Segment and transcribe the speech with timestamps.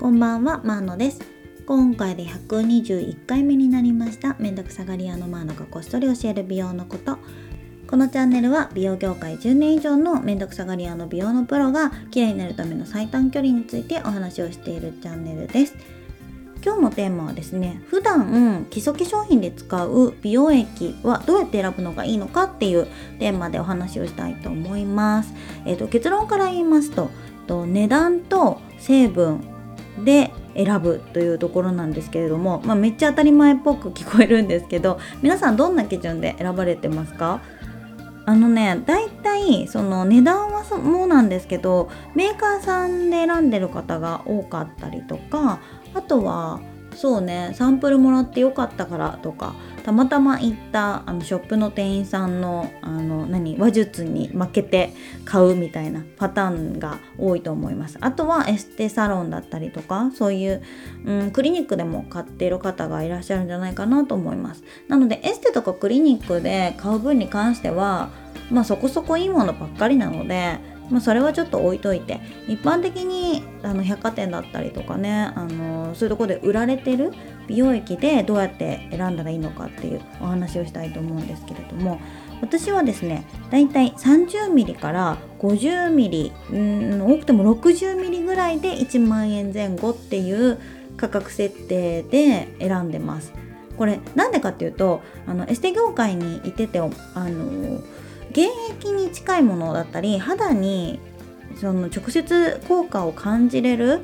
[0.00, 1.18] こんばんは、マーノです。
[1.66, 7.18] 今回で121回目になりました、めんどくさがり屋のマーノがこっそり教える美容のこと。
[7.88, 15.74] このチャンネルは美容業界10年以上のめんどくさがり屋の美容のプロが綺麗になるための最短距離についてお話をしているチャンネルです。
[16.64, 22.86] 今日のテーマはですね普段基礎化粧品で使う美容液はどうやって選ぶのがいいのかっていう
[23.18, 25.34] テーマでお話をしたいと思います。
[25.66, 27.10] えーと結論から言いますと
[27.48, 29.57] と値段と成分
[30.08, 37.42] で選ぶというところなんですけれども、まあ、めっちゃ当たり前っぽく聞こえるんですけど皆さんどんな基準で選ばれてますか？
[38.24, 45.60] あのねだいたいその値段はそうなんですけどメーカーさんで選んでる方が多かったりとか
[45.94, 46.60] あとは
[46.98, 54.92] そうねサンプルもらってよかったからとかたまたま行ったあのショップの店員さんのあの何話術に負けて
[55.24, 57.98] 買うみたいなパターンが多いと思います。
[58.00, 60.62] あとはエステサロンだったりとかそういう、
[61.04, 64.64] うん、クリニックでも買っている方がいらっしゃるんじゃないかなと思います。
[64.88, 68.10] なのでエステとかクリニックで買う分に関しては
[68.50, 70.58] まあそこそこいいものばっかりなので
[70.90, 77.12] まあ、それはちょっと置いといて一般的にあの百貨店だったりとかねあのそういうとこで売られてる
[77.46, 82.00] 美容液でどうやって選んだらいいのかっていうお話をしたいと思うんですけれども
[82.40, 90.58] 私はですねだいたい 30mm から 50mm うん多くても 60mm ぐらいで1万円前後っていう
[90.96, 93.32] 価格設定で選んでます。
[93.76, 96.90] これなんでかっていうとあのエステ業界にいててあの
[98.34, 100.98] 原液に近いものだったり肌に
[101.60, 104.00] その直接効果を感じれる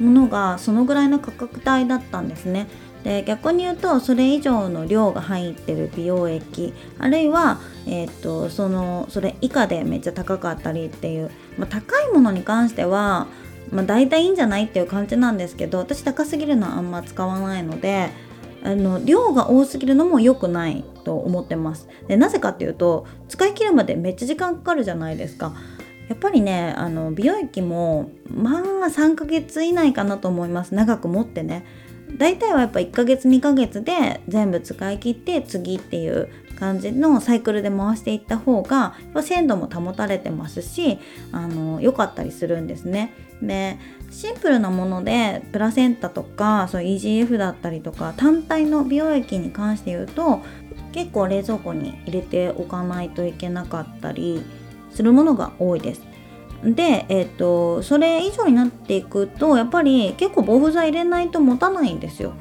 [0.00, 2.66] ものがそのぐらいの価格帯だったんですね。
[3.04, 13.26] で逆に言うとそれ以上の量が入ってる美容液あるいは、えー、とそのそれ以下でめっちゃ高かったりっていう、まあ、高いものに関しては、
[13.72, 18.10] まあ、大体いいんじゃないっていう感じなんですけど私高すぎるのはあんま使わないので
[18.64, 25.52] あの量が多すぎるのも良くないと思ってますでなぜかっていうと使い切るまでめっちゃ時間かかるじゃないですか
[26.12, 31.64] やっぱりねあの美容液もまあ3ヶ月以内かなと思います長く持ってね
[32.18, 36.28] 大体はやっぱ1ヶ月2ヶ月で全部使い切って次っていう
[36.60, 40.98] 感じのサイクルで回していった方が鮮度も保たれてますし
[41.32, 43.14] あの良かったりするんですね。
[43.40, 43.78] で
[44.10, 50.42] シンプルなものでプラセンタとかそう EGF だったりとか単体の美容液に関して言うと
[50.92, 54.44] 結構冷蔵庫に入れておかないといけなかったり
[54.94, 56.02] するものが多いです。
[56.64, 62.34] で、えーと、それ以上になっていくとやっぱり結構防腐剤入れないと持たないんですよ。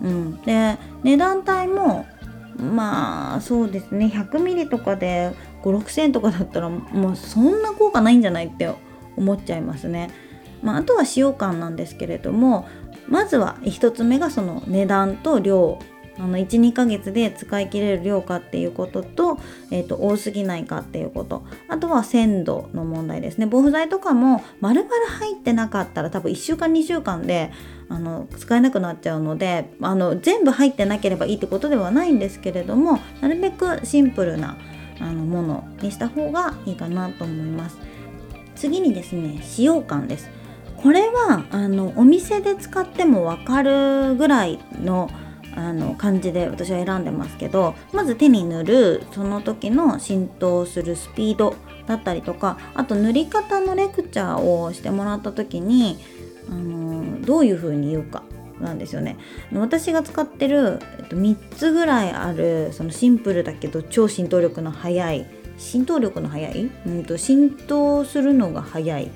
[0.00, 2.06] うん、で値段帯も
[2.56, 5.32] まあそうですね 100ml とかで
[5.62, 8.72] 5,6,000円とかだったらもうそんな効果ないんじゃないって
[9.16, 10.10] 思っちゃいますね。
[10.62, 12.66] まあ、あとは使用感なんですけれども
[13.08, 15.78] まずは1つ目がその値段と量
[16.18, 19.38] あの12ヶ月で使い切れる量かっていうことと,、
[19.70, 21.44] えー、と多すぎないかっていうこと。
[21.68, 23.46] あとは鮮度の問題ですね。
[23.48, 27.50] 防腐剤とかも丸々入ってなかったら多分1週間2週間で
[27.88, 34.58] あの使えなくなっちゃうのであの全部入ってなければいいってことではないんですけれどもなるべくシンプルな
[35.00, 37.78] あのものにした方がいいかなと思います。
[38.56, 40.30] 次にですね使用感です。
[40.76, 45.10] これはあのお店で使っても分かるぐらいの
[45.58, 55.98] あの感じで私は選んでますけどまず手に塗るその時の浸透するスピードだったりとかあと塗り方のレクチャーをしてもらった時に
[56.48, 58.22] あのどういう風に言うか
[58.60, 59.16] なんですよね。
[59.52, 65.26] 私が使ってる、えっと、3つぐらいあるそのシンプルだけど超浸透力の速い
[65.58, 69.10] 浸透力の速い、うんと、浸透するのが速い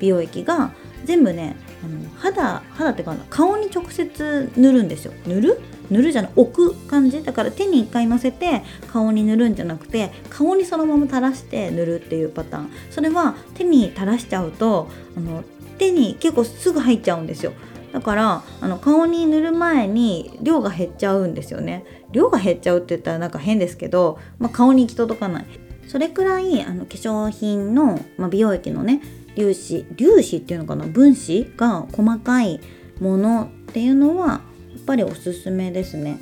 [0.00, 0.72] 美容液が
[1.04, 5.12] 全部ねあの肌肌ってか顔に直接塗るんですよ。
[5.26, 5.60] 塗る？
[5.90, 7.22] 塗るじゃない置く感じ？
[7.22, 12.70] だから手に1回のせて顔に塗るんじゃなくて顔にそのまま垂らして塗るっていうパターン。
[12.90, 15.44] それは手に垂らしちゃうとあの
[15.78, 17.52] 手に結構すぐ入っちゃうんですよ。
[17.92, 21.84] だからあの顔に塗る前に量が減っちゃうんですよね。
[22.10, 25.46] 量が減っちゃうって言ったらなんか変ですけど、まあ、顔に行き届かない。
[25.86, 29.02] それくらいあの化粧品の、まあ、美容液のね
[29.36, 30.86] 粒子粒子っていうのかな？
[30.86, 32.60] 分子が細かい
[33.00, 34.40] ものっていうのはや
[34.80, 36.18] っぱりおすすめですね。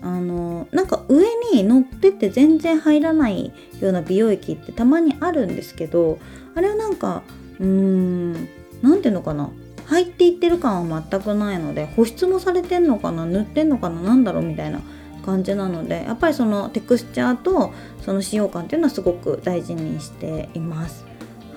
[0.00, 6.20] あのなんか上に乗ってて全然入らないような美容液ってたまにあるんですけど
[6.54, 7.24] あれはなんか
[7.58, 8.48] うーん
[8.80, 9.50] 何ていうのかな？
[9.86, 13.26] 入っていってる感は全くないので保湿もされてんのかな？
[13.26, 14.00] 塗ってんのかな？
[14.02, 14.80] 何だろうみたいな
[15.26, 17.72] 感じなのでやっぱりそのテクスチャーと
[18.02, 21.07] その使用感っていうのはすごく大事にしています。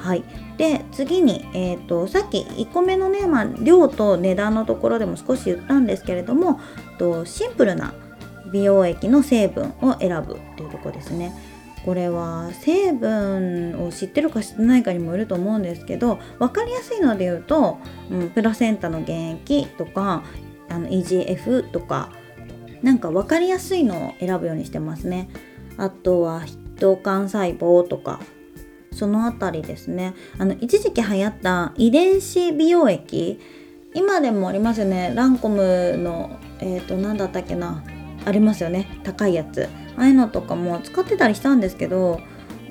[0.02, 0.24] はい、
[0.58, 6.60] で次に、えーと、さっき1個目のね、まあ、量と値段のところでも少し言ったんですけれども
[6.98, 7.94] とシンプルな
[8.52, 11.34] 美容液の成分を選ぶっていうところですね。
[11.86, 17.80] これは成分を知ってるか知ってないかにもよると思うんですけど分かりやすいので言うと、
[18.12, 20.24] うん、プラセンタの原液とか
[20.70, 22.12] あの EGF とか
[22.84, 25.30] なんか分かりやすいのを選ぶようにしてますね。
[25.78, 28.20] あとは筆頭幹細胞とか
[29.02, 30.14] そのあたりですね。
[30.38, 33.40] あの一時期流行った遺伝子美容液。
[33.96, 35.12] 今でもありますよね。
[35.16, 37.84] ランコムのえっ、ー、と何だったっけな。
[38.24, 39.00] ありますよね。
[39.04, 39.68] 高いやつ。
[39.98, 42.20] ああいうのとかも使ってたりしたんですけど、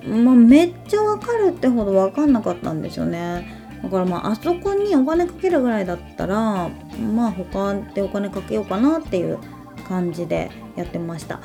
[0.06, 3.80] まあ、めっちゃわかるってほどわかんなかったんですよね。
[3.82, 6.68] だからまああそこにお金かけるぐらいだったら
[7.12, 9.40] まあ他でお金かけようかなっていう
[9.88, 11.40] 感じでやってました。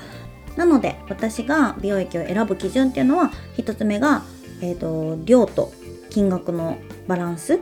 [0.55, 4.21] なので私が美容液を選ぶ基準っていうのは1つ目が、
[4.61, 5.71] えーと、量と
[6.09, 7.59] 金額のバランス。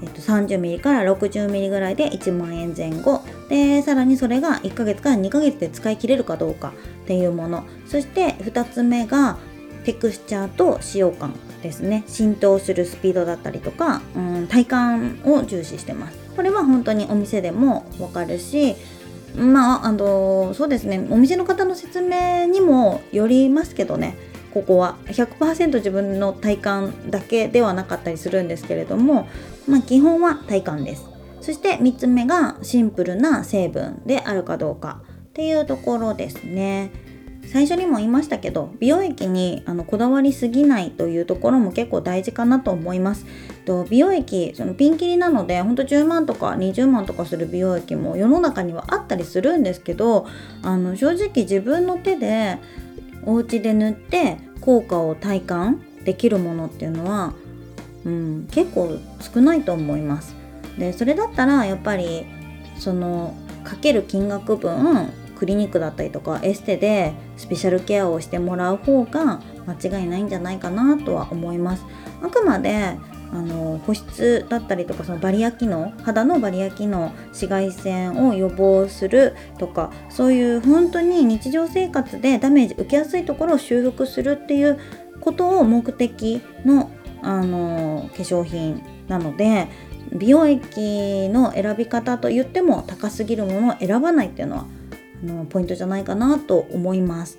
[0.00, 3.22] えっと、30ml から 60ml ぐらいで1万円前後。
[3.48, 6.72] でさらにそれが1ヶ月から2ヶ月で使い切れるかどうか
[7.04, 7.64] っていうもの。
[7.86, 9.38] そして2つ目が
[9.84, 12.04] テクスチャーと使用感ですね。
[12.06, 16.18] 浸透するスピードだったりとか、うん、体感を重視してます。
[16.36, 18.76] これは本当にお店でもわかるし
[19.36, 21.06] まああのそうですね。
[21.10, 24.16] お店の方の説明にもよりますけどね。
[24.52, 29.28] ここは100%自分の体感だけではなかったりするんですけれども、
[29.68, 31.06] まあ、基本は体感です。
[31.40, 36.90] そして3つ目がシンプルな成分であるかどうかっていうところですね。
[37.50, 43.24] 最初にも言いましたけど美容液にあのこだわりすぎないというところも結構大事かなと思います。
[43.64, 50.26] と美容液そのピンキリなのでほんと10万とか20万とかする美容液も世の中にはあったりするんですけど
[50.62, 52.58] あの正直自分の手で
[53.24, 57.34] お家で塗って効果を体感できるものっていうのは、
[58.04, 60.34] うん、結構少ないと思います。
[60.78, 62.24] でそれだったらやっぱり
[62.78, 63.34] その
[63.64, 71.84] かける金額分クリニックだったりとかエステでスペシャルケアをしてもらう方が間違いないんじゃないかなとは思います。
[72.22, 72.96] あくまで
[73.30, 84.78] あの保湿だったりとかそのバリア機能肌のバリア機能紫外線を予防するとかそういう本当に日常生活でダメージ受けやすいところを修復するっていう
[85.20, 86.90] ことを目的の
[87.20, 89.66] あの化粧品なので
[90.12, 94.66] 美容液の選び方と言っても高すぎるものを選ばないっていうのは
[95.22, 97.38] あのポイントじゃないかなと思います。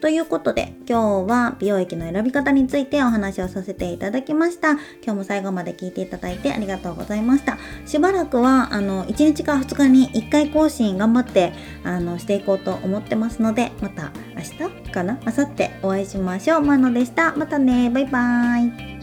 [0.00, 4.72] ということで今日は美容液の選び方についてお話をさせていただきました。
[4.72, 7.58] 今日も最後まで聞いていただいてありがとうございました。
[7.86, 11.52] しばらくはあの1日か2日に1回更新頑張って
[11.82, 15.18] あのしていこうと思ってますのでまた明日かな？
[15.26, 16.60] 明後日お会いしましょう。
[16.60, 17.34] マノでした。
[17.34, 18.95] またねバイバーイ。